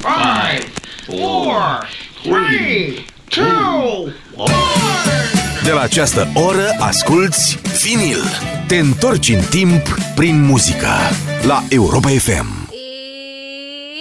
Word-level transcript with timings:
five, 0.00 0.64
four, 1.06 1.86
three, 2.22 3.04
two, 3.28 4.12
one. 4.36 4.52
De 5.64 5.70
la 5.70 5.80
această 5.80 6.28
oră 6.34 6.76
asculți 6.78 7.58
vinil. 7.82 8.22
Te 8.66 8.76
întorci 8.76 9.28
în 9.28 9.40
timp 9.50 9.86
prin 10.14 10.42
muzică 10.42 10.88
la 11.42 11.62
Europa 11.68 12.08
FM. 12.08 12.58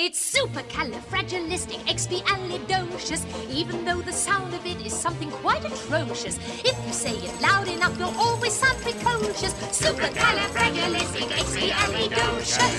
It's 0.07 0.21
supercalifragilisticexpialidocious, 0.37 3.21
even 3.61 3.77
though 3.85 4.01
the 4.09 4.15
sound 4.27 4.49
of 4.57 4.61
it 4.65 4.79
is 4.85 4.93
something 5.05 5.31
quite 5.43 5.63
atrocious. 5.71 6.35
If 6.71 6.75
you 6.85 6.93
say 7.03 7.15
it 7.27 7.33
loud 7.47 7.67
enough, 7.75 7.93
you'll 7.99 8.19
always 8.27 8.53
sound 8.63 8.77
precocious. 8.87 9.53
Supercalifragilisticexpialidocious. 9.85 12.77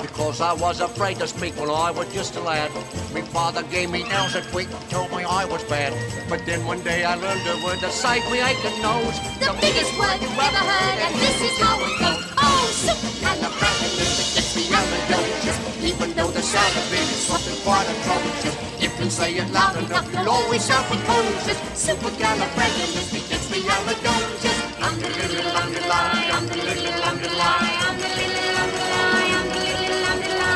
Because 0.00 0.40
I 0.40 0.54
was 0.54 0.80
afraid 0.80 1.18
to 1.18 1.26
speak 1.26 1.54
when 1.60 1.68
I 1.68 1.90
was 1.90 2.10
just 2.14 2.34
a 2.36 2.40
lad. 2.40 2.70
My 3.12 3.20
father 3.20 3.62
gave 3.64 3.90
me 3.90 4.04
nails 4.04 4.34
a 4.34 4.40
tweak, 4.42 4.68
told 4.88 5.10
me 5.10 5.22
I 5.24 5.44
was 5.44 5.62
bad. 5.64 5.92
But 6.28 6.46
then 6.46 6.64
one 6.64 6.80
day 6.82 7.04
I 7.04 7.14
learned 7.14 7.46
a 7.46 7.62
word 7.64 7.80
to 7.80 7.90
save 7.90 8.24
me 8.30 8.40
aching 8.40 8.80
nose. 8.80 9.20
The 9.38 9.52
biggest 9.60 9.92
word 9.98 10.18
you've 10.22 10.32
ever 10.32 10.56
heard, 10.56 10.98
and 11.04 11.14
this 11.20 11.42
is 11.44 11.58
how 11.60 11.76
it 11.76 11.98
goes. 12.00 12.24
Oh, 12.40 12.70
supercalifragilisticexpialidocious, 12.88 15.84
Even 15.84 16.14
though 16.14 16.30
the 16.30 16.40
sound 16.42 16.74
of 16.76 16.90
it 16.92 17.00
is 17.00 17.26
something 17.28 17.56
quite 17.64 17.84
atrocious. 17.84 18.56
If 18.82 18.98
you 18.98 19.10
say 19.10 19.34
it 19.36 19.50
loud 19.52 19.76
enough, 19.76 20.10
you'll 20.12 20.30
always 20.30 20.64
sound 20.64 20.86
precocious. 20.86 21.58
Supercalifragilisticexpialidocious. 21.76 24.14
Underline, 24.14 24.14
underline, 24.14 24.14
underline, 24.14 24.24
underline, 24.24 24.73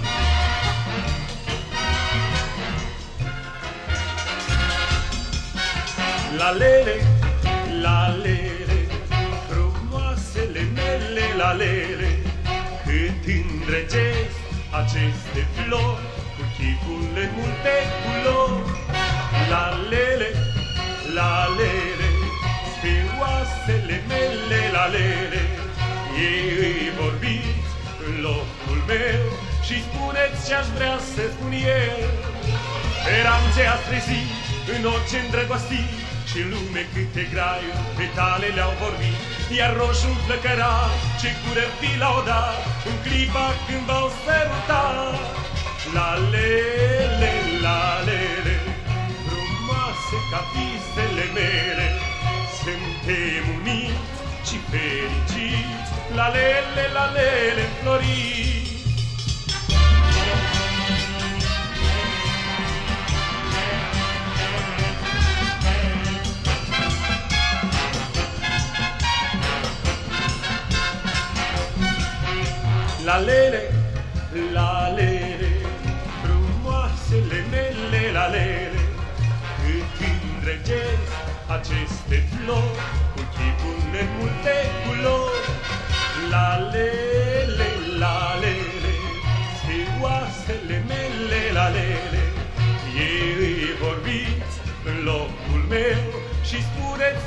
La 6.38 6.50
lele, 6.50 6.96
la 7.82 8.08
lele, 8.08 8.88
frumoasele 9.50 10.68
mele, 10.74 11.26
la 11.38 11.52
lele, 11.52 12.10
cât 12.86 13.34
îndrăgesc 13.34 14.36
aceste 14.82 15.48
flori, 15.56 16.02
cu 16.36 16.44
chipul 16.58 17.22
în 17.24 17.30
multe 17.36 17.76
culori. 18.04 18.70
La 19.50 19.70
lele, 19.90 20.30
la 21.14 21.48
lele, 21.58 21.82
spioasele 21.82 21.91
mele, 24.82 24.88
la 24.88 24.88
lele, 24.88 25.42
ei 26.28 26.46
îi 26.66 26.92
vorbiți 27.00 27.70
în 28.08 28.14
locul 28.28 28.80
meu 28.88 29.24
și 29.66 29.76
spuneți 29.88 30.40
ce-aș 30.48 30.68
vrea 30.78 30.98
să 31.14 31.22
spun 31.34 31.54
eu. 31.82 31.98
Speranțe 32.98 33.64
a 33.76 33.78
trezit 33.88 34.32
în 34.74 34.82
orice 34.94 35.18
îndrăgostit 35.24 35.92
și 36.30 36.38
în 36.44 36.48
lume 36.54 36.84
câte 36.94 37.24
graiuri 37.34 37.86
petale 37.98 38.48
le-au 38.58 38.74
vorbit. 38.84 39.20
Iar 39.58 39.72
roșul 39.82 40.16
flăcăra 40.26 40.78
ce 41.20 41.30
cură 41.42 41.66
fi 41.80 41.92
lauda 42.04 42.44
în 42.90 42.96
clipa 43.06 43.48
când 43.66 43.84
v-au 43.90 44.08
sărutat. 44.24 45.20
La 45.96 46.12
lele, 46.34 47.32
la 47.66 47.84
lele, 48.08 48.56
frumoase 49.26 50.18
ca 50.32 50.42
visele 50.54 51.26
mele, 51.38 51.88
suntem 52.62 53.12
uniți 53.30 53.41
per 54.72 54.80
i 54.80 55.24
G, 55.28 56.16
la 56.16 56.30
lele, 56.30 56.88
la 56.94 57.12
lele 57.12 57.68
florì. 57.82 58.51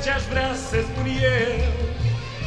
Ce-aș 0.05 0.23
vrea 0.33 0.51
să 0.69 0.77
spun 0.87 1.07
eu. 1.39 1.57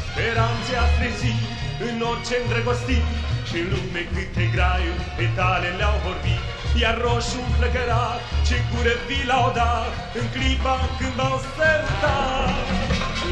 Speranțe 0.06 0.74
a 0.84 0.86
trezit 0.96 1.40
în 1.88 1.96
orice 2.10 2.34
îndrăgostit 2.42 3.06
și 3.48 3.56
în 3.62 3.66
lume 3.72 4.02
câte 4.12 4.44
graiuri 4.54 5.06
petale 5.16 5.68
le-au 5.78 5.98
vorbit. 6.06 6.42
Iar 6.82 6.96
roșu 7.04 7.40
flăcărat 7.56 8.20
ce 8.46 8.56
cură 8.68 8.94
vi 9.06 9.20
l-au 9.30 9.48
dat 9.58 9.92
în 10.18 10.26
clipa 10.34 10.76
când 10.98 11.14
v-au 11.18 11.36
sărutat. 11.54 12.66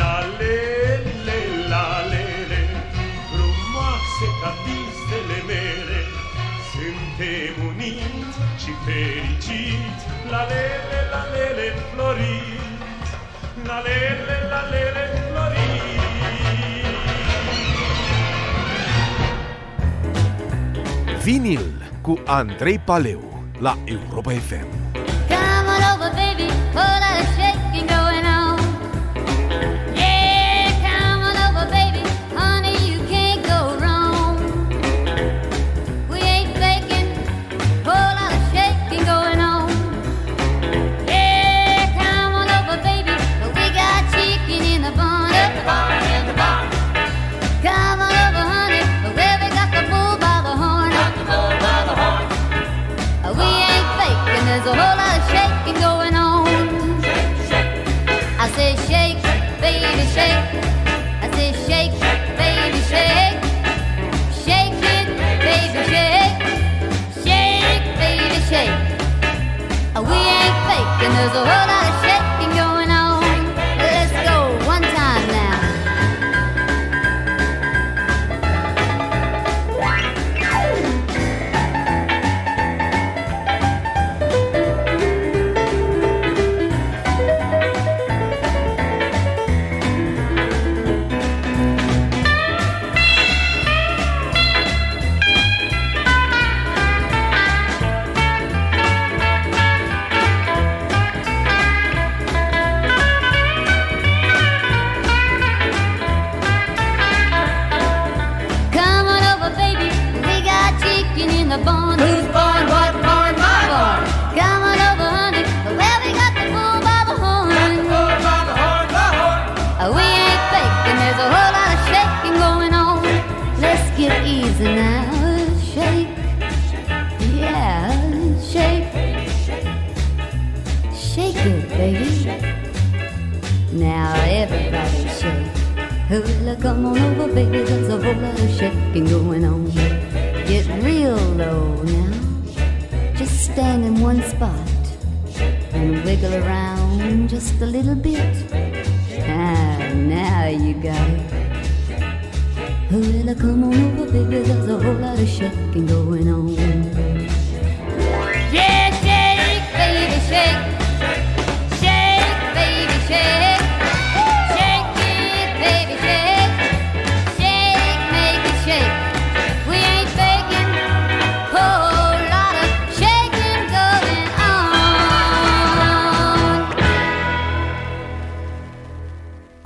La 0.00 0.16
lele, 0.38 1.38
la 1.72 1.88
lele, 2.12 2.60
frumoase 3.30 4.26
ca 4.40 4.50
visele 4.64 5.38
mele, 5.50 6.00
suntem 6.70 7.54
uniți 7.70 8.36
și 8.62 8.72
fericiți. 8.84 10.04
La 10.32 10.42
lele, 10.52 10.98
la 11.14 11.22
lele, 11.34 11.66
floriți, 11.90 12.75
Vinil 21.26 21.82
cu 22.02 22.18
Andrei 22.26 22.78
Paleu 22.78 23.42
la 23.58 23.74
Europa 23.84 24.30
FM. 24.30 24.85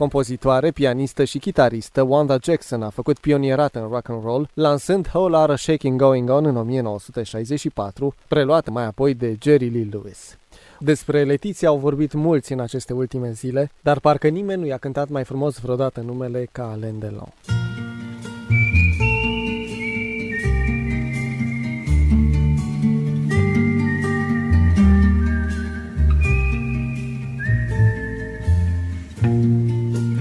Compozitoare, 0.01 0.71
pianistă 0.71 1.25
și 1.25 1.39
chitaristă, 1.39 2.03
Wanda 2.03 2.37
Jackson 2.43 2.83
a 2.83 2.89
făcut 2.89 3.19
pionierat 3.19 3.75
în 3.75 3.89
rock 3.91 4.09
and 4.09 4.23
roll, 4.23 4.49
lansând 4.55 5.07
Whole 5.13 5.37
Lotta 5.37 5.57
Shaking 5.57 6.01
Going 6.01 6.31
On 6.31 6.45
în 6.45 6.57
1964, 6.57 8.15
preluat 8.29 8.69
mai 8.69 8.85
apoi 8.85 9.15
de 9.15 9.37
Jerry 9.43 9.69
Lee 9.69 9.89
Lewis. 9.91 10.39
Despre 10.79 11.25
Letiția 11.25 11.69
au 11.69 11.77
vorbit 11.77 12.13
mulți 12.13 12.53
în 12.53 12.61
aceste 12.61 12.93
ultime 12.93 13.33
zile, 13.33 13.71
dar 13.83 13.99
parcă 13.99 14.29
nimeni 14.29 14.61
nu 14.61 14.67
i-a 14.67 14.79
cântat 14.79 15.09
mai 15.09 15.25
frumos 15.25 15.59
vreodată 15.59 16.01
numele 16.01 16.49
ca 16.53 16.71
Alain 16.71 16.99
Delon. 16.99 17.33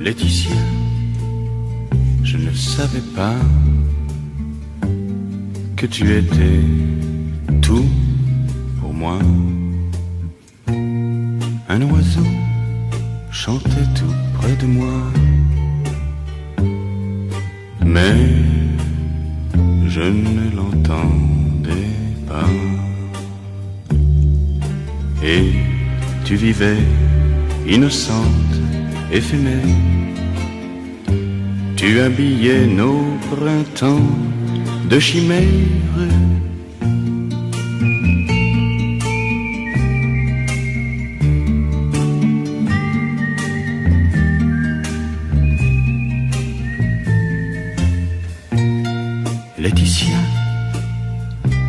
Laetitia, 0.02 0.56
je 2.24 2.38
ne 2.38 2.54
savais 2.54 3.04
pas 3.14 3.36
que 5.76 5.86
tu 5.86 6.10
étais 6.16 6.62
tout 7.62 7.86
pour 8.80 8.94
moi. 8.94 9.20
Un 11.68 11.82
oiseau 11.82 12.30
chantait 13.30 13.90
tout 13.94 14.16
près 14.36 14.56
de 14.56 14.68
moi. 14.68 15.02
Mais 17.86 18.16
je 19.86 20.02
ne 20.02 20.56
l'entendais 20.56 21.92
pas. 22.26 22.50
Et 25.22 25.52
tu 26.24 26.36
vivais 26.36 26.80
innocente 27.68 28.60
effémère. 29.12 29.64
Tu 31.76 32.00
habillais 32.00 32.68
nos 32.68 33.04
printemps 33.32 34.10
de 34.90 35.00
chimères. 35.00 35.46
Laetitia, 49.58 50.20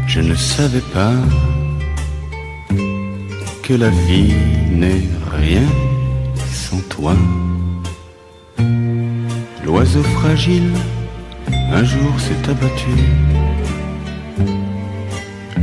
je 0.07 0.21
ne 0.21 0.35
savais 0.35 0.83
pas 0.93 1.15
que 3.63 3.75
la 3.75 3.91
vie 3.91 4.35
n'est 4.73 5.09
rien 5.33 5.67
sans 6.71 6.83
toi. 6.89 7.15
L'oiseau 9.65 10.03
fragile, 10.19 10.71
un 11.73 11.85
jour 11.85 12.13
s'est 12.25 12.45
abattu. 12.53 12.95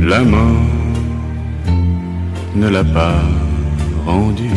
La 0.00 0.20
mort 0.34 0.74
ne 2.54 2.68
l'a 2.68 2.84
pas 2.84 3.22
rendu. 4.06 4.50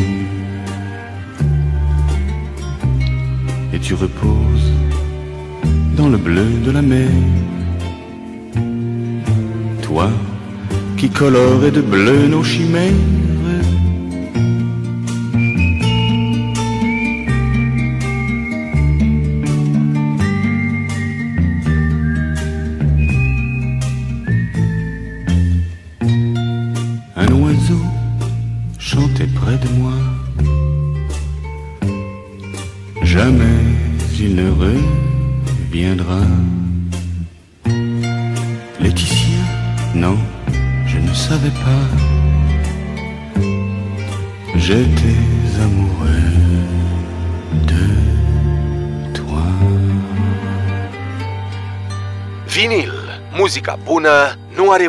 Et 3.72 3.78
tu 3.78 3.94
reposes 3.94 4.72
dans 5.96 6.08
le 6.08 6.18
bleu 6.18 6.48
de 6.66 6.70
la 6.70 6.82
mer. 6.82 7.10
Toi 9.82 10.10
qui 10.98 11.08
colorais 11.08 11.70
de 11.70 11.80
bleu 11.80 12.28
nos 12.28 12.44
chimères 12.44 13.31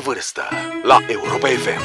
vârstă. 0.03 0.43
La 0.83 0.97
Europa 1.07 1.47
FM. 1.47 1.83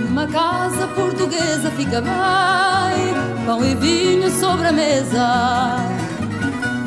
Numa 0.00 0.26
casa 0.26 0.86
portuguesa 0.94 1.70
fica 1.76 2.00
bem 2.00 3.02
Pão 3.46 3.64
e 3.64 3.74
vinho 3.74 4.30
sobre 4.30 4.66
a 4.68 4.72
mesa 4.72 5.28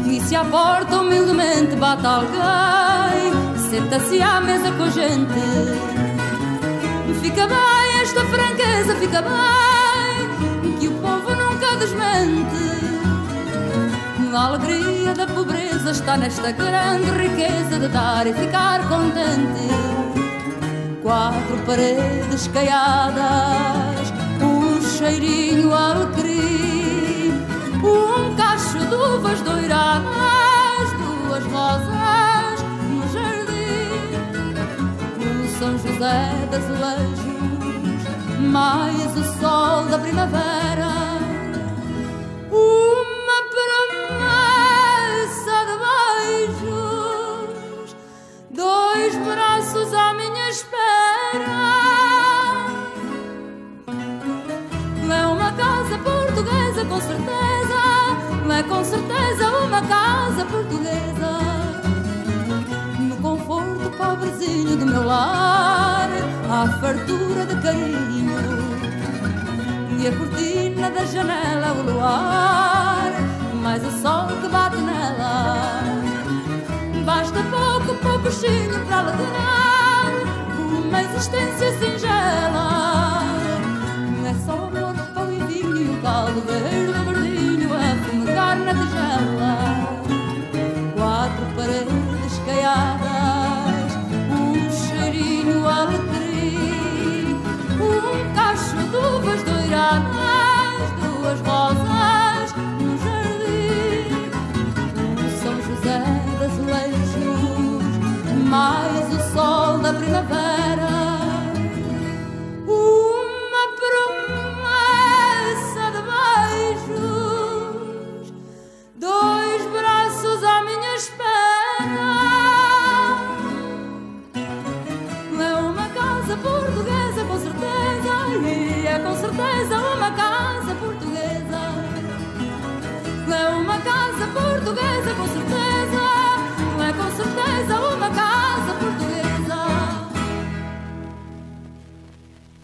E 0.05 0.19
se 0.21 0.35
à 0.35 0.43
porta 0.43 0.97
humildemente 1.01 1.75
bate 1.75 2.05
alguém 2.05 3.23
Senta-se 3.69 4.21
à 4.21 4.41
mesa 4.41 4.71
com 4.71 4.83
a 4.83 4.89
gente 4.89 5.43
Fica 7.21 7.47
bem 7.47 8.01
esta 8.01 8.21
franqueza, 8.33 8.95
fica 8.95 9.21
bem 9.21 10.79
Que 10.79 10.87
o 10.87 10.93
povo 10.93 11.29
nunca 11.35 11.75
desmente 11.77 12.92
A 14.35 14.47
alegria 14.47 15.13
da 15.13 15.27
pobreza 15.27 15.91
está 15.91 16.17
nesta 16.17 16.51
grande 16.51 17.11
riqueza 17.11 17.77
De 17.79 17.87
dar 17.87 18.25
e 18.25 18.33
ficar 18.33 18.87
contente 18.89 19.69
quatro 21.03 21.57
paredes 21.65 22.47
caiadas, 22.47 24.13
um 24.41 24.81
cheirinho 24.81 25.73
alecrim, 25.75 27.33
um 27.83 28.35
cacho 28.35 28.79
de 28.79 28.95
uvas 28.95 29.41
doiradas, 29.41 30.89
duas 30.97 31.43
rosas 31.51 32.63
no 32.89 33.03
jardim, 33.11 34.55
o 35.19 35.59
São 35.59 35.77
José 35.77 36.47
das 36.49 36.63
Azulejos, 36.63 37.19
mais 38.39 39.17
o 39.17 39.23
sol 39.39 39.85
da 39.89 39.99
primavera. 39.99 40.72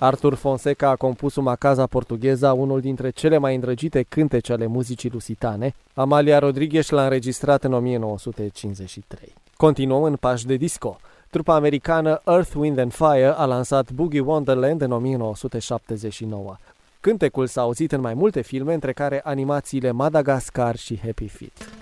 Arthur 0.09 0.35
Fonseca 0.35 0.89
a 0.89 0.95
compus 0.95 1.35
Uma 1.35 1.55
Casa 1.55 1.85
Portugheza, 1.85 2.53
unul 2.53 2.79
dintre 2.79 3.09
cele 3.09 3.37
mai 3.37 3.55
îndrăgite 3.55 4.05
cântece 4.09 4.51
ale 4.51 4.65
muzicii 4.65 5.09
lusitane. 5.09 5.75
Amalia 5.93 6.39
Rodriguez 6.39 6.89
l-a 6.89 7.03
înregistrat 7.03 7.63
în 7.63 7.73
1953. 7.73 9.33
Continuăm 9.57 10.03
în 10.03 10.15
pași 10.15 10.45
de 10.45 10.55
disco. 10.55 10.97
Trupa 11.29 11.55
americană 11.55 12.21
Earth, 12.25 12.51
Wind 12.55 12.77
and 12.77 12.93
Fire 12.93 13.33
a 13.35 13.45
lansat 13.45 13.91
Boogie 13.91 14.19
Wonderland 14.19 14.81
în 14.81 14.91
1979. 14.91 16.55
Cântecul 16.99 17.47
s-a 17.47 17.61
auzit 17.61 17.91
în 17.91 18.01
mai 18.01 18.13
multe 18.13 18.41
filme, 18.41 18.73
între 18.73 18.93
care 18.93 19.21
animațiile 19.23 19.91
Madagascar 19.91 20.75
și 20.75 20.99
Happy 21.03 21.27
Feet. 21.27 21.78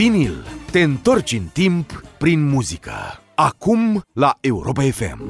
Vinil. 0.00 0.44
Te 0.70 0.82
întorci 0.82 1.32
în 1.32 1.44
timp 1.52 2.02
prin 2.18 2.48
muzică. 2.48 2.92
Acum 3.34 4.02
la 4.12 4.38
Europa 4.40 4.82
FM. 4.82 5.29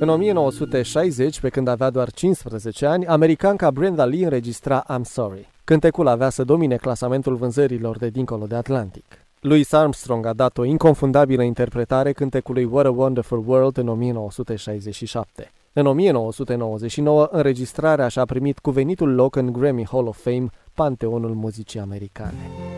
În 0.00 0.08
1960, 0.08 1.40
pe 1.40 1.48
când 1.48 1.68
avea 1.68 1.90
doar 1.90 2.10
15 2.10 2.86
ani, 2.86 3.06
americanca 3.06 3.70
Brenda 3.70 4.04
Lee 4.04 4.24
înregistra 4.24 4.84
I'm 4.84 5.02
Sorry. 5.02 5.48
Cântecul 5.64 6.08
avea 6.08 6.28
să 6.28 6.44
domine 6.44 6.76
clasamentul 6.76 7.34
vânzărilor 7.34 7.98
de 7.98 8.08
dincolo 8.08 8.46
de 8.46 8.54
Atlantic. 8.54 9.04
Louis 9.40 9.72
Armstrong 9.72 10.26
a 10.26 10.32
dat 10.32 10.58
o 10.58 10.64
inconfundabilă 10.64 11.42
interpretare 11.42 12.12
cântecului 12.12 12.64
What 12.64 12.86
a 12.86 12.90
Wonderful 12.90 13.44
World 13.46 13.76
în 13.76 13.88
1967. 13.88 15.52
În 15.72 15.86
1999, 15.86 17.28
înregistrarea 17.30 18.08
și-a 18.08 18.24
primit 18.24 18.58
cuvenitul 18.58 19.14
loc 19.14 19.36
în 19.36 19.52
Grammy 19.52 19.86
Hall 19.86 20.06
of 20.06 20.22
Fame, 20.22 20.46
panteonul 20.74 21.34
muzicii 21.34 21.80
americane. 21.80 22.77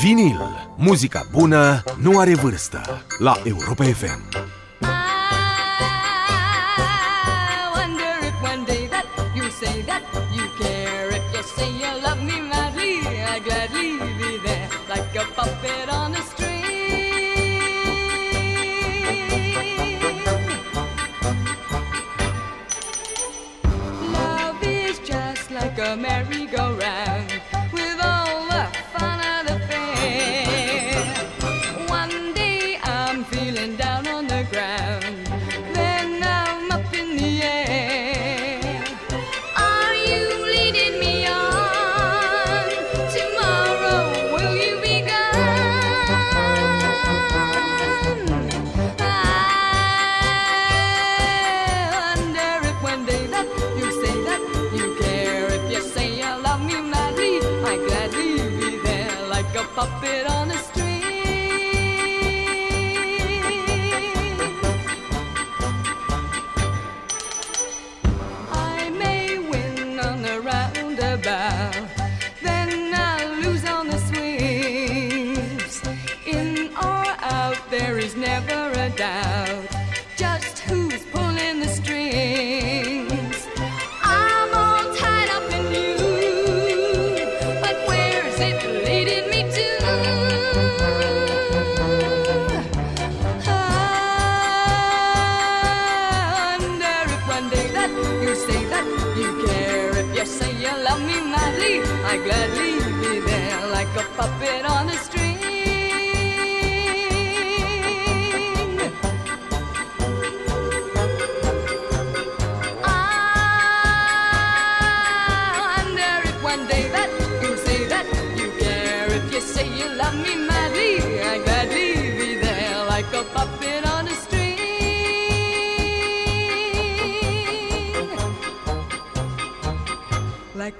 Vinil. 0.00 0.40
Muzica 0.76 1.26
bună 1.32 1.82
nu 2.00 2.18
are 2.18 2.34
vârstă. 2.34 2.80
La 3.18 3.36
Europa 3.44 3.84
FM. 3.84 4.47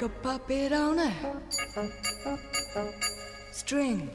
a 0.09 0.29
puppet 0.29 0.73
on 0.73 0.99
a 0.99 1.11
string. 3.53 4.09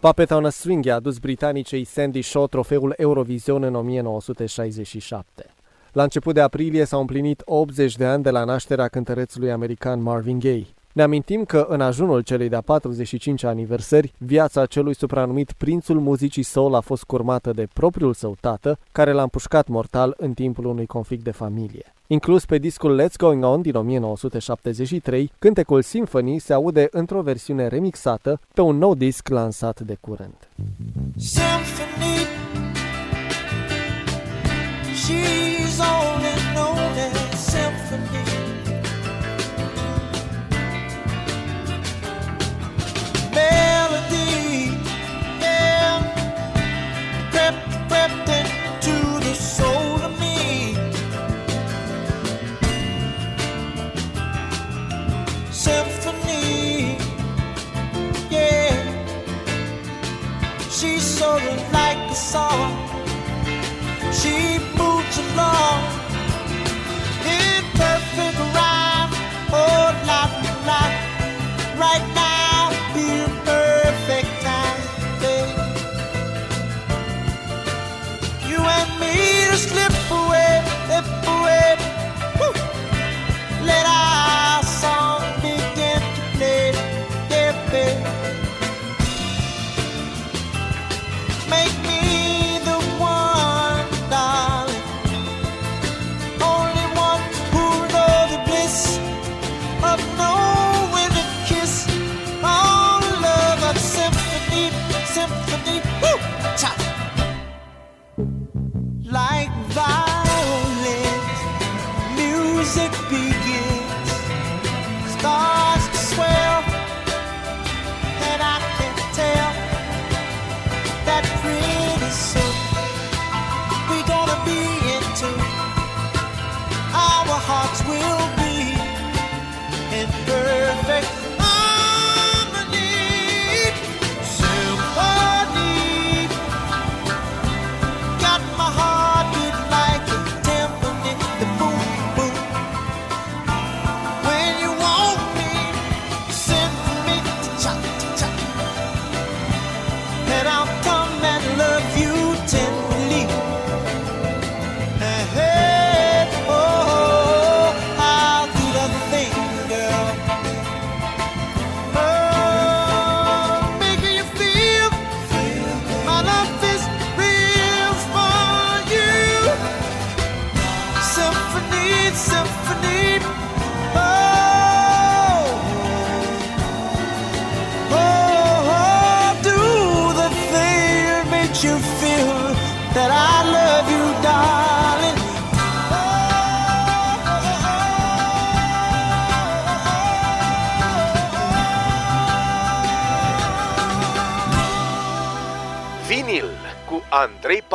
Puppet 0.00 0.30
on 0.30 0.44
a 0.44 0.50
String 0.50 0.86
a 0.86 0.94
adus 0.94 1.18
britanicei 1.18 1.84
Sandy 1.84 2.22
Shaw 2.22 2.46
trofeul 2.46 2.94
Eurovision 2.96 3.62
în 3.62 3.74
1967. 3.74 5.54
La 5.92 6.02
început 6.02 6.34
de 6.34 6.40
aprilie 6.40 6.84
s-au 6.84 7.00
împlinit 7.00 7.42
80 7.44 7.96
de 7.96 8.04
ani 8.04 8.22
de 8.22 8.30
la 8.30 8.44
nașterea 8.44 8.88
cântărețului 8.88 9.52
american 9.52 10.02
Marvin 10.02 10.38
Gaye. 10.38 10.66
Ne 10.92 11.02
amintim 11.02 11.44
că 11.44 11.66
în 11.68 11.80
ajunul 11.80 12.20
celei 12.20 12.48
de-a 12.48 12.60
45 12.60 13.44
aniversări, 13.44 14.12
viața 14.18 14.66
celui 14.66 14.94
supranumit 14.94 15.52
Prințul 15.52 16.00
Muzicii 16.00 16.42
Soul 16.42 16.74
a 16.74 16.80
fost 16.80 17.04
curmată 17.04 17.52
de 17.52 17.68
propriul 17.72 18.14
său 18.14 18.36
tată, 18.40 18.78
care 18.92 19.12
l-a 19.12 19.22
împușcat 19.22 19.68
mortal 19.68 20.14
în 20.16 20.32
timpul 20.32 20.64
unui 20.64 20.86
conflict 20.86 21.24
de 21.24 21.30
familie. 21.30 21.94
Inclus 22.06 22.44
pe 22.44 22.58
discul 22.58 23.02
Let's 23.02 23.16
Going 23.16 23.44
On 23.44 23.62
din 23.62 23.74
1973, 23.74 25.32
cântecul 25.38 25.82
Symphony 25.82 26.38
se 26.38 26.52
aude 26.52 26.88
într-o 26.90 27.22
versiune 27.22 27.66
remixată 27.66 28.40
pe 28.54 28.60
un 28.60 28.76
nou 28.76 28.94
disc 28.94 29.28
lansat 29.28 29.80
de 29.80 29.96
curând. 30.00 30.48
Symphony, 31.16 32.26
she's 34.94 35.80
only 35.80 36.39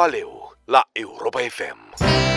Valeu 0.05 0.53
la 0.67 0.83
Europa 0.93 1.41
FM. 1.41 2.34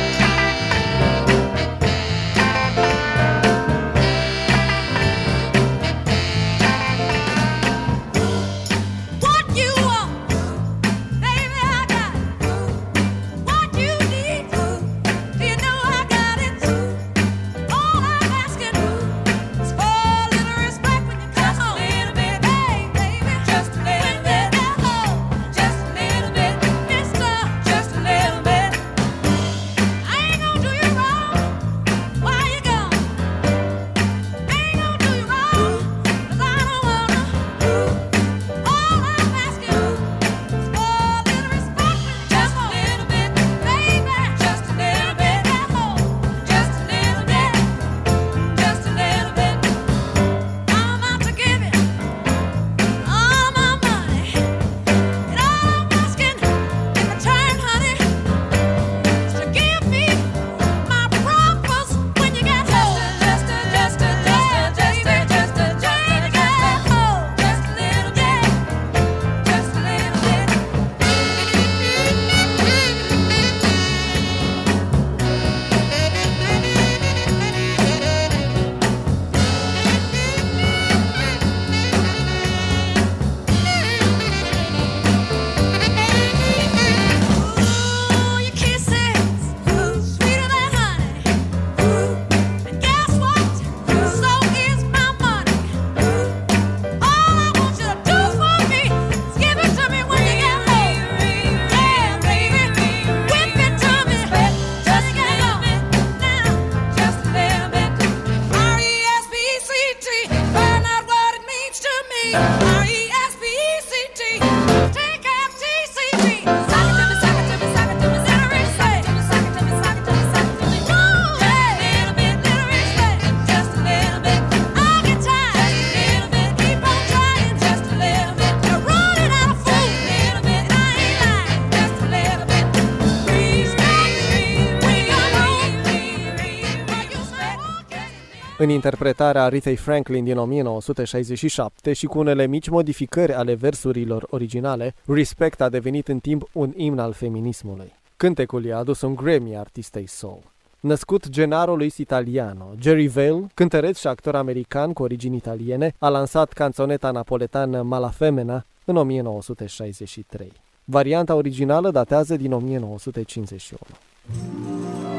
În 138.69 138.75
interpretarea 138.75 139.49
Rithei 139.49 139.77
Franklin 139.77 140.25
din 140.25 140.39
1967 140.39 141.93
și 141.93 142.07
cu 142.07 142.19
unele 142.19 142.47
mici 142.47 142.69
modificări 142.69 143.33
ale 143.33 143.55
versurilor 143.55 144.27
originale, 144.31 144.95
Respect 145.07 145.61
a 145.61 145.69
devenit 145.69 146.09
în 146.09 146.19
timp 146.19 146.49
un 146.53 146.73
imn 146.77 146.99
al 146.99 147.13
feminismului. 147.13 147.93
Cântecul 148.17 148.65
i-a 148.65 148.77
adus 148.77 149.01
un 149.01 149.15
Grammy 149.15 149.57
artistei 149.57 150.09
soul. 150.09 150.43
Născut 150.81 151.29
Gennaro 151.29 151.77
Italiano, 151.97 152.75
Jerry 152.81 153.07
Vale, 153.07 153.47
cântăreț 153.55 153.99
și 153.99 154.07
actor 154.07 154.35
american 154.35 154.93
cu 154.93 155.03
origini 155.03 155.37
italiene, 155.37 155.95
a 155.99 156.09
lansat 156.09 156.53
canțoneta 156.53 157.11
napoletană 157.11 157.83
Malafemena 157.83 158.65
în 158.85 158.97
1963. 158.97 160.53
Varianta 160.85 161.35
originală 161.35 161.91
datează 161.91 162.37
din 162.37 162.53
1951. 162.53 165.18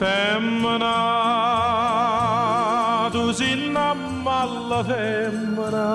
femmina 0.00 0.96
tu 3.12 3.32
sinnamalla 3.32 4.80
femmina 4.90 5.88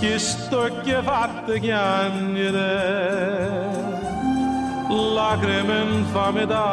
che 0.00 0.18
stocche 0.18 1.00
fatte 1.02 1.60
piangere 1.60 2.70
lacrime 5.18 5.76
infame 5.98 6.44
da 6.46 6.66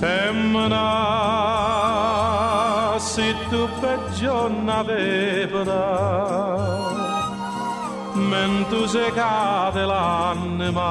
femmina 0.00 0.86
se 2.98 3.34
tu 3.48 3.68
peggio 3.80 4.48
n'aveva 4.48 6.57
mentu 8.28 8.86
se 8.86 9.10
cade 9.12 9.84
l'anima. 9.84 10.90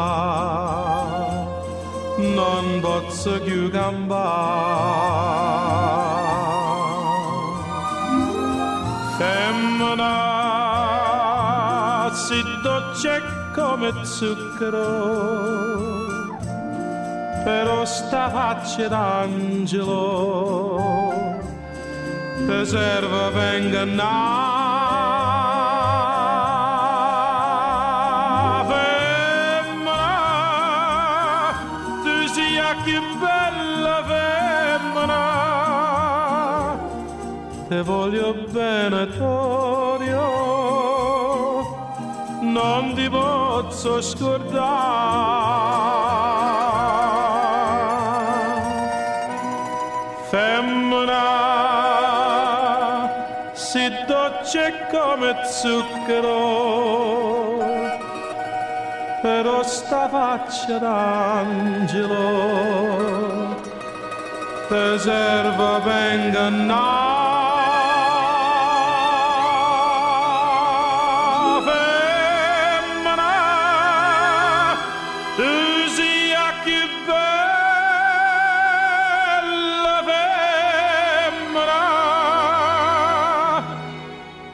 Non 2.18 2.80
posso 2.82 3.40
più 3.42 3.70
gambare 3.70 5.08
femmina 9.18 10.16
si 12.14 12.44
dolce 12.62 13.22
come 13.54 13.92
zucchero. 14.04 14.86
Però 17.44 17.86
sta 17.86 18.30
faccia 18.30 18.88
d'angelo 18.88 20.18
te 22.48 22.66
serve 22.66 23.30
venga 23.32 23.84
te 37.68 37.82
voglio 37.82 38.34
bene 38.50 39.08
Torio, 39.18 40.22
non 42.42 42.94
ti 42.96 43.10
posso 43.10 44.02
scordare. 44.02 45.26
Femmina, 50.30 51.26
si 53.54 53.92
dolce 54.08 54.88
come 54.90 55.36
zucchero, 55.46 56.38
però 59.22 59.62
sta 59.64 60.08
faccia 60.08 60.78
d'angelo, 60.78 62.16
te 64.70 65.00
serva 65.00 65.80
venga 65.80 66.50
nato. 66.50 67.37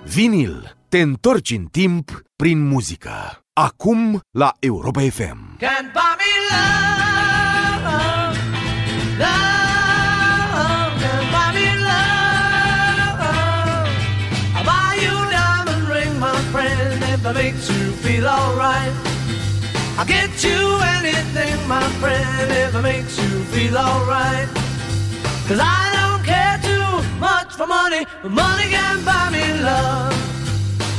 Vinil. 0.04 0.76
Te 0.88 1.00
întorci 1.00 1.50
în 1.50 1.64
timp 1.64 2.22
prin 2.36 2.66
muzică. 2.66 3.45
Acum 3.58 4.20
la 4.34 4.54
Europa 4.60 5.00
FM. 5.00 5.56
Can't 5.58 5.90
buy 5.94 6.14
me 6.20 6.30
love, 6.50 8.36
can't 11.00 11.32
buy 11.32 11.52
me 11.54 11.66
love. 11.80 13.18
I'll 14.56 14.62
buy 14.62 14.98
you 15.00 15.08
a 15.08 15.30
diamond 15.30 15.88
ring, 15.88 16.20
my 16.20 16.36
friend, 16.52 17.02
if 17.04 17.24
it 17.24 17.32
makes 17.32 17.70
you 17.70 17.92
feel 18.04 18.26
alright. 18.28 18.92
I'll 19.96 20.04
get 20.04 20.44
you 20.44 20.78
anything, 20.98 21.56
my 21.66 21.88
friend, 21.98 22.52
if 22.52 22.74
it 22.74 22.82
makes 22.82 23.16
you 23.16 23.42
feel 23.44 23.78
alright. 23.78 24.48
Cause 25.48 25.60
I 25.62 25.92
don't 25.96 26.22
care 26.22 26.60
too 26.62 27.02
much 27.18 27.54
for 27.54 27.66
money, 27.66 28.04
but 28.22 28.32
money 28.32 28.68
can 28.68 29.02
buy 29.02 29.30
me 29.30 29.62
love. 29.62 30.35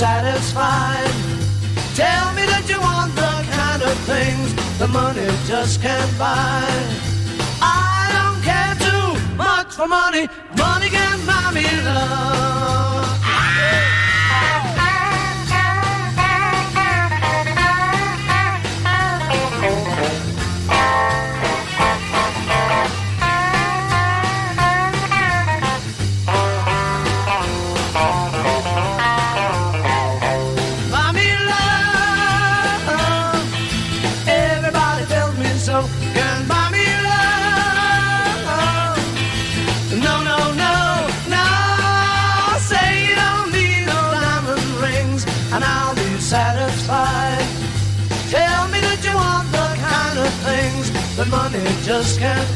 satisfied. 0.00 1.12
Tell 1.94 2.32
me 2.32 2.46
that 2.46 2.64
you 2.70 2.80
want 2.80 3.14
the 3.14 3.34
kind 3.52 3.82
of 3.82 3.94
things 4.08 4.48
the 4.78 4.88
money 4.88 5.28
just 5.46 5.82
can't 5.82 6.12
buy. 6.18 6.64
I 7.60 8.08
don't 8.16 8.40
care 8.40 8.76
too 8.80 9.36
much 9.36 9.74
for 9.74 9.86
money, 9.86 10.26
money 10.56 10.88
can 10.88 11.18
buy 11.26 11.52
me 11.52 11.66
love. 11.84 13.29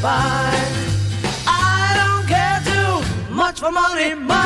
Just. 0.05 1.47
I 1.47 1.93
don't 1.99 2.25
care 2.27 2.59
too 2.69 3.33
much 3.33 3.59
for 3.59 3.71
money. 3.71 4.13
Money 4.13 4.44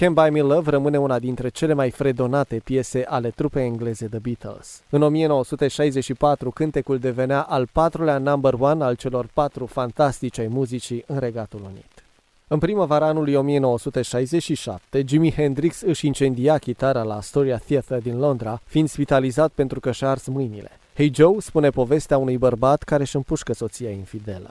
Can't 0.00 0.14
Buy 0.14 0.30
Me 0.30 0.40
Love 0.40 0.70
rămâne 0.70 0.98
una 0.98 1.18
dintre 1.18 1.48
cele 1.48 1.72
mai 1.72 1.90
fredonate 1.90 2.60
piese 2.64 3.04
ale 3.08 3.30
trupei 3.30 3.64
engleze 3.64 4.06
The 4.06 4.18
Beatles. 4.18 4.82
În 4.90 5.02
1964, 5.02 6.50
cântecul 6.50 6.98
devenea 6.98 7.40
al 7.40 7.68
patrulea 7.72 8.18
number 8.18 8.54
one 8.58 8.84
al 8.84 8.94
celor 8.94 9.28
patru 9.32 9.66
fantastici 9.66 10.38
ai 10.38 10.46
muzicii 10.46 11.04
în 11.06 11.18
Regatul 11.18 11.60
Unit. 11.64 12.04
În 12.48 12.58
primăvara 12.58 13.06
anului 13.06 13.34
1967, 13.34 15.02
Jimi 15.06 15.32
Hendrix 15.32 15.80
își 15.80 16.06
incendia 16.06 16.58
chitara 16.58 17.02
la 17.02 17.16
Astoria 17.16 17.58
Theatre 17.66 18.00
din 18.00 18.18
Londra, 18.18 18.60
fiind 18.64 18.88
spitalizat 18.88 19.52
pentru 19.54 19.80
că 19.80 19.92
și-a 19.92 20.08
ars 20.08 20.26
mâinile. 20.26 20.70
Hey 20.94 21.12
Joe 21.14 21.40
spune 21.40 21.70
povestea 21.70 22.18
unui 22.18 22.38
bărbat 22.38 22.82
care 22.82 23.02
își 23.02 23.16
împușcă 23.16 23.52
soția 23.52 23.90
infidelă. 23.90 24.50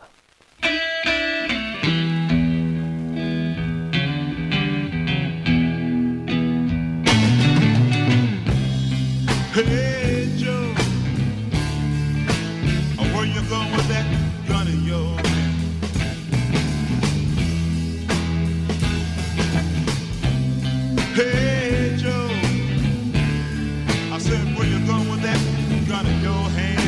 Hey, 9.56 9.64
oh, 9.64 10.36
Joe, 10.36 10.76
where 13.16 13.24
you 13.24 13.42
with 13.72 13.88
that 13.88 14.06
gun? 14.84 15.16
Hey, 21.14 21.96
Joe, 21.96 22.28
I 24.14 24.18
said, 24.20 24.58
where 24.58 24.68
you 24.68 24.86
going 24.86 25.10
with 25.10 25.22
that 25.22 25.40
gun 25.88 26.06
in 26.06 26.22
your 26.22 26.50
hand? 26.60 26.82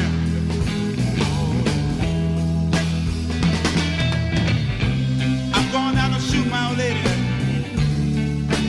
I'm 5.56 5.72
to 6.14 6.20
shoot 6.20 6.46
my 6.48 6.68
old 6.68 6.78
lady. 6.78 7.00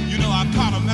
You 0.08 0.18
know, 0.18 0.30
I 0.30 0.48
caught 0.54 0.72
him. 0.74 0.87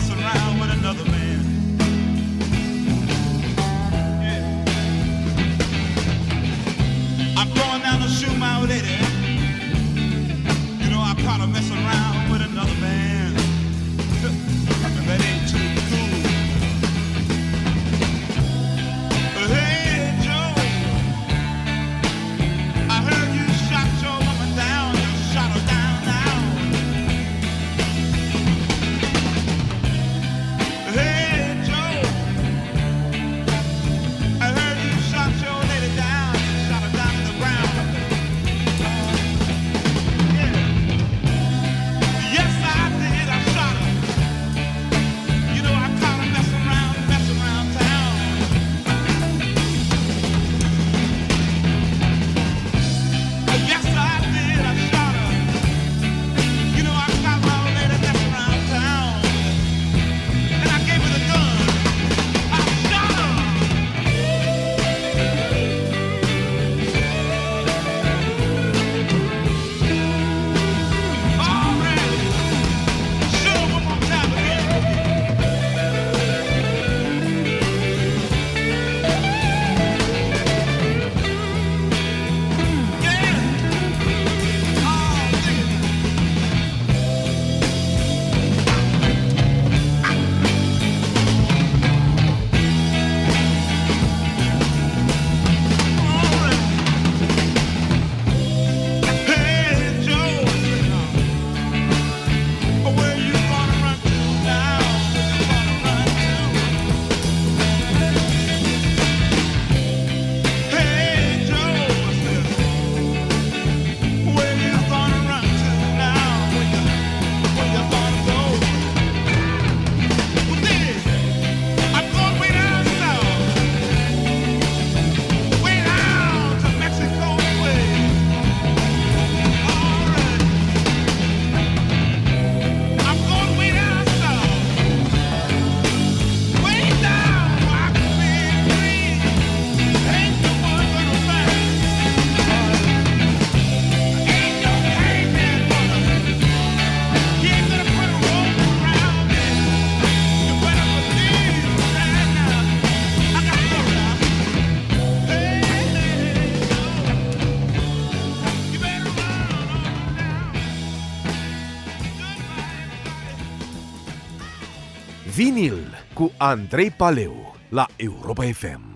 Andrei 166.46 166.90
Paleu 166.90 167.54
la 167.70 167.88
Europa 167.96 168.44
FM. 168.44 168.93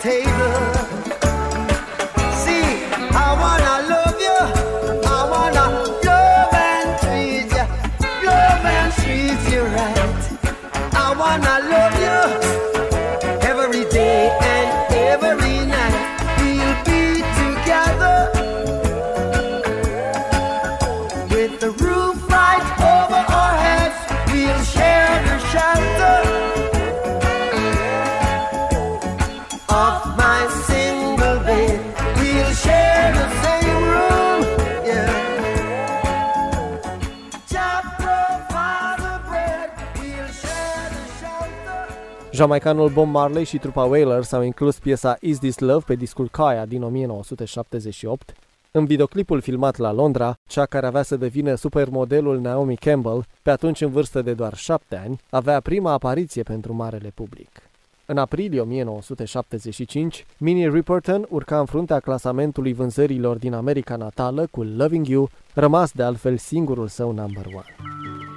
table. 0.00 0.79
Jamaicanul 42.40 42.88
Bob 42.88 43.08
Marley 43.08 43.44
și 43.44 43.58
trupa 43.58 43.84
Wailers 43.84 44.32
au 44.32 44.42
inclus 44.42 44.78
piesa 44.78 45.16
Is 45.20 45.38
This 45.38 45.58
Love 45.58 45.84
pe 45.86 45.94
discul 45.94 46.28
Kaya 46.28 46.66
din 46.66 46.82
1978, 46.82 48.32
în 48.70 48.84
videoclipul 48.84 49.40
filmat 49.40 49.76
la 49.76 49.92
Londra, 49.92 50.34
cea 50.46 50.66
care 50.66 50.86
avea 50.86 51.02
să 51.02 51.16
devină 51.16 51.54
supermodelul 51.54 52.40
Naomi 52.40 52.76
Campbell, 52.76 53.24
pe 53.42 53.50
atunci 53.50 53.80
în 53.80 53.90
vârstă 53.90 54.22
de 54.22 54.32
doar 54.32 54.54
șapte 54.54 54.96
ani, 54.96 55.20
avea 55.30 55.60
prima 55.60 55.92
apariție 55.92 56.42
pentru 56.42 56.74
marele 56.74 57.12
public. 57.14 57.50
În 58.06 58.18
aprilie 58.18 58.60
1975, 58.60 60.26
Minnie 60.38 60.68
Riperton 60.68 61.26
urca 61.28 61.58
în 61.58 61.66
fruntea 61.66 62.00
clasamentului 62.00 62.72
vânzărilor 62.72 63.36
din 63.36 63.52
America 63.52 63.96
Natală 63.96 64.46
cu 64.50 64.62
Loving 64.62 65.06
You, 65.06 65.28
rămas 65.54 65.92
de 65.92 66.02
altfel 66.02 66.36
singurul 66.36 66.88
său 66.88 67.12
number 67.12 67.46
one. 67.46 68.29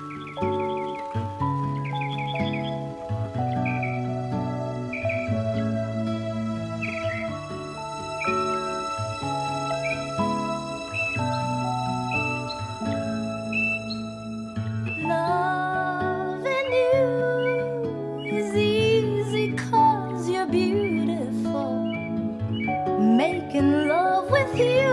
Making 23.24 23.88
love 23.88 24.30
with 24.30 24.54
you 24.58 24.92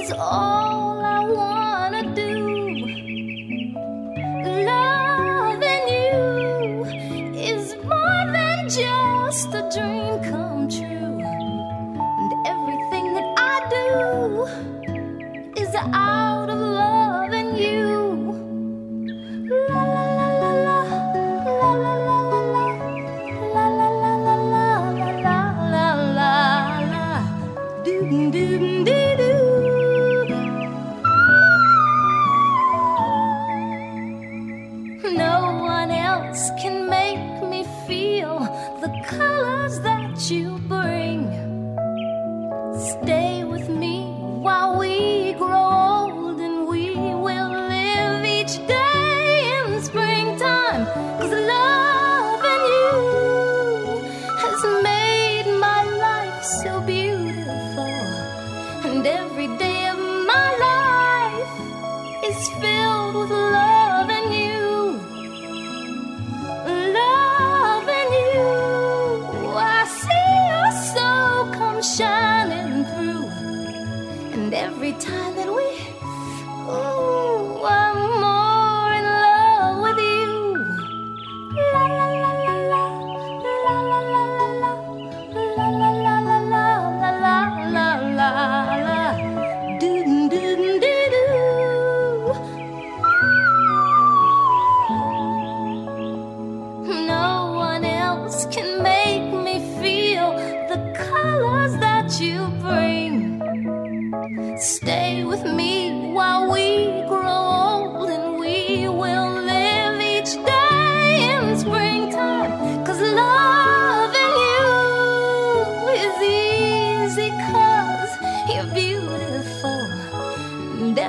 is 0.00 0.12
all 0.12 1.00
I 1.02 1.24
wanna 1.38 2.04
do. 2.14 2.36
Loving 4.70 5.86
you 5.96 6.84
is 7.34 7.74
more 7.82 8.24
than 8.36 8.68
just 8.68 9.48
a 9.60 9.62
dream. 9.74 9.99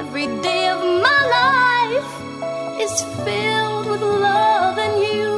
Every 0.04 0.26
day 0.42 0.68
of 0.68 0.82
my 1.08 1.22
life 1.40 2.12
is 2.82 3.04
filled 3.24 3.86
with 3.86 4.02
love 4.02 4.78
and 4.80 4.96
you. 5.00 5.32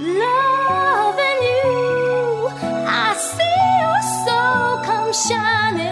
Love 0.00 1.18
and 1.30 1.40
you. 1.50 2.48
I 3.04 3.08
see 3.30 3.58
your 3.82 4.00
soul 4.24 4.68
come 4.88 5.12
shining. 5.12 5.91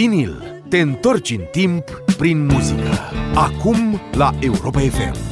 Vinil. 0.00 0.62
Te 0.68 0.78
întorci 0.78 1.30
în 1.30 1.44
timp 1.50 2.02
prin 2.16 2.46
muzică. 2.46 2.98
Acum 3.34 4.00
la 4.12 4.34
Europa 4.40 4.78
FM. 4.78 5.29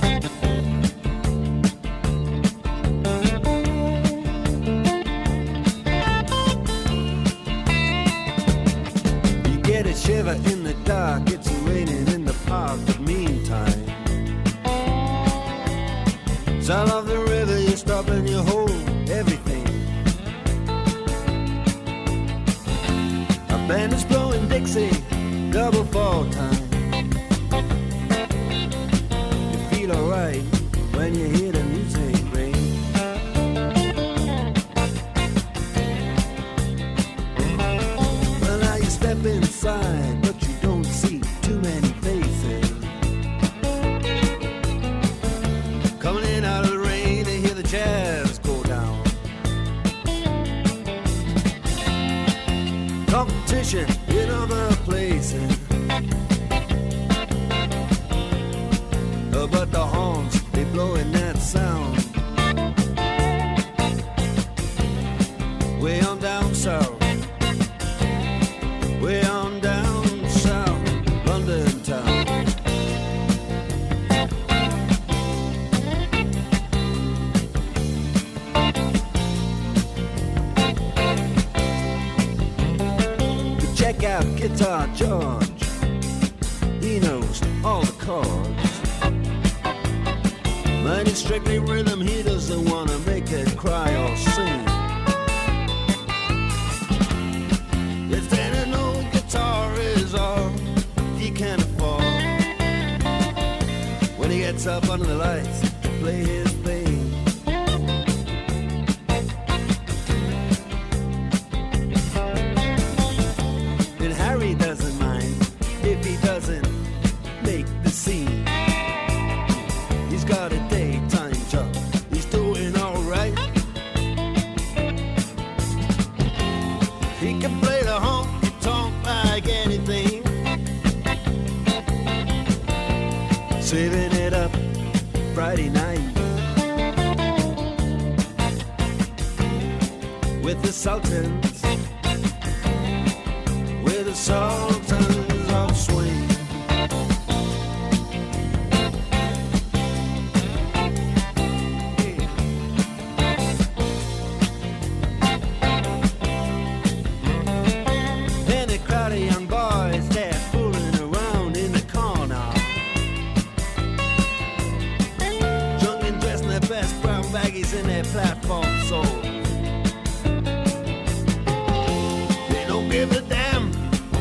give 172.88 173.12
a 173.12 173.20
damn 173.22 173.70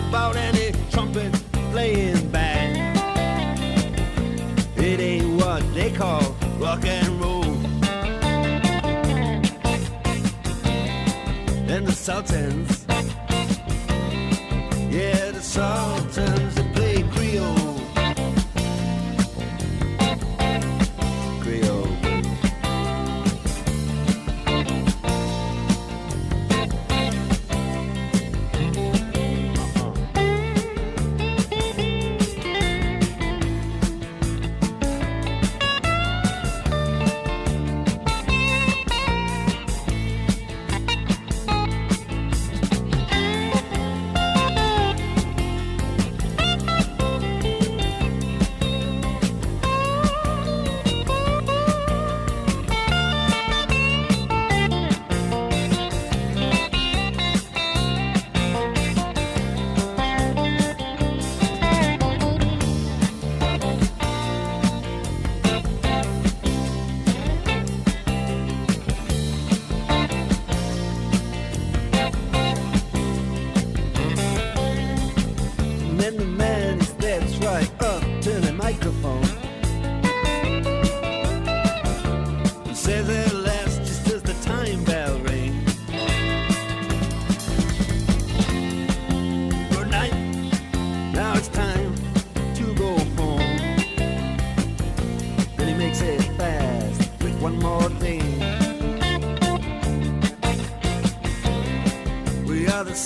about 0.09 0.36
any 0.36 0.72
trumpet 0.91 1.32
playing 1.72 2.30
band. 2.30 2.97
It 4.78 4.99
ain't 4.99 5.41
what 5.41 5.63
they 5.74 5.91
call 5.91 6.36
rock 6.59 6.86
and 6.86 7.22
roll. 7.22 7.45
And 11.70 11.88
the 11.88 11.93
Sultans, 11.93 12.86
yeah, 14.89 15.32
the 15.32 15.41
Sultans. 15.41 16.47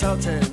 insulted. 0.02 0.51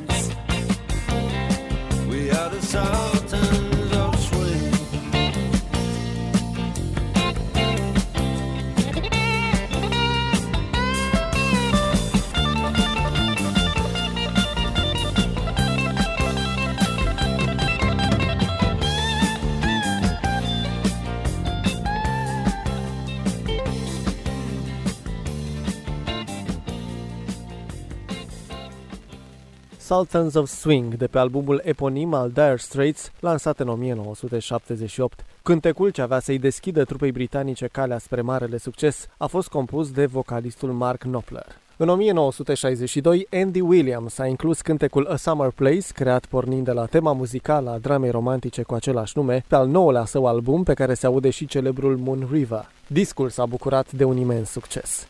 Sultans 29.89 30.35
of 30.35 30.49
Swing, 30.49 30.95
de 30.95 31.07
pe 31.07 31.19
albumul 31.19 31.61
eponim 31.65 32.15
al 32.15 32.31
Dire 32.31 32.57
Straits, 32.57 33.11
lansat 33.21 33.61
în 33.61 33.69
1978. 33.69 35.25
Cântecul 35.43 35.91
ce 35.91 36.03
avea 36.03 36.21
să-i 36.21 36.39
deschidă 36.39 36.85
trupei 36.85 37.13
britanice 37.13 37.67
calea 37.67 37.99
spre 37.99 38.21
marele 38.21 38.59
succes 38.59 39.07
a 39.17 39.27
fost 39.27 39.49
compus 39.49 39.91
de 39.91 40.07
vocalistul 40.07 40.73
Mark 40.73 40.99
Knopfler. 40.99 41.47
În 41.77 41.89
1962, 41.89 43.27
Andy 43.31 43.61
Williams 43.61 44.19
a 44.19 44.27
inclus 44.27 44.61
cântecul 44.61 45.07
A 45.07 45.17
Summer 45.17 45.51
Place, 45.51 45.93
creat 45.95 46.27
pornind 46.27 46.65
de 46.65 46.73
la 46.73 46.87
tema 46.87 47.13
muzicală 47.13 47.71
a 47.71 47.79
dramei 47.79 48.11
romantice 48.11 48.63
cu 48.63 48.75
același 48.75 49.13
nume, 49.17 49.45
pe 49.47 49.55
al 49.55 49.69
nouălea 49.69 50.05
său 50.05 50.27
album 50.27 50.63
pe 50.63 50.75
care 50.75 50.95
se 50.95 51.07
aude 51.07 51.31
și 51.31 51.47
celebrul 51.47 51.97
Moon 51.97 52.29
River. 52.33 52.71
Discul 52.87 53.29
s-a 53.29 53.47
bucurat 53.47 53.93
de 53.93 54.05
un 54.05 54.17
imens 54.17 54.51
succes. 54.51 55.07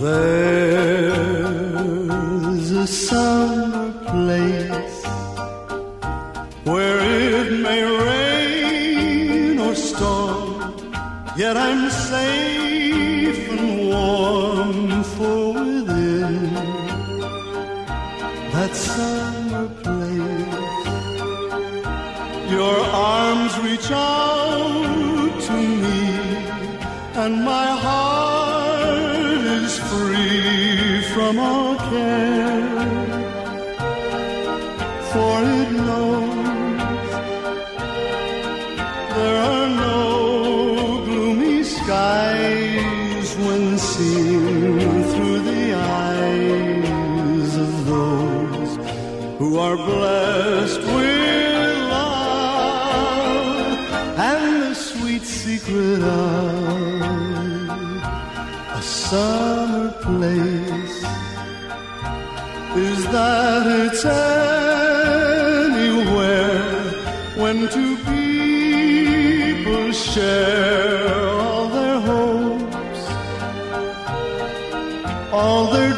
There's 0.00 1.10
a 2.70 2.86
summer 2.86 3.92
place 4.08 5.04
where 6.64 7.00
it 7.00 7.60
may 7.60 7.82
rain 7.82 9.58
or 9.58 9.74
storm, 9.74 10.74
yet 11.36 11.58
I'm 11.58 11.90
of 55.80 57.70
a 58.78 58.82
summer 58.82 59.90
place. 60.02 60.98
Is 62.76 63.04
that 63.06 63.66
it's 63.66 64.04
anywhere 64.04 64.50
when 67.42 67.56
two 67.68 67.96
people 67.96 69.92
share 69.92 71.28
all 71.40 71.68
their 71.68 72.00
hopes, 72.00 73.02
all 75.32 75.72
their 75.72 75.94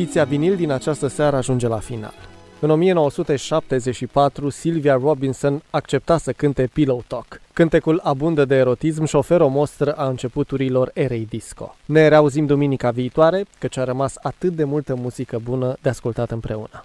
Ediția 0.00 0.24
vinil 0.24 0.56
din 0.56 0.70
această 0.70 1.06
seară 1.06 1.36
ajunge 1.36 1.66
la 1.68 1.78
final. 1.78 2.14
În 2.60 2.70
1974, 2.70 4.48
Sylvia 4.48 4.98
Robinson 5.02 5.62
accepta 5.70 6.18
să 6.18 6.32
cânte 6.32 6.70
Pillow 6.72 7.02
Talk. 7.06 7.40
Cântecul 7.52 8.00
abundă 8.02 8.44
de 8.44 8.54
erotism 8.54 9.04
și 9.04 9.16
oferă 9.16 9.44
o 9.44 9.48
mostră 9.48 9.92
a 9.92 10.08
începuturilor 10.08 10.90
erei 10.94 11.26
disco. 11.28 11.76
Ne 11.84 12.08
reauzim 12.08 12.46
duminica 12.46 12.90
viitoare, 12.90 13.44
căci 13.58 13.76
a 13.76 13.84
rămas 13.84 14.14
atât 14.22 14.52
de 14.52 14.64
multă 14.64 14.94
muzică 14.94 15.40
bună 15.44 15.76
de 15.80 15.88
ascultat 15.88 16.30
împreună. 16.30 16.84